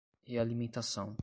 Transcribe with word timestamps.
Realimentação 0.25 1.15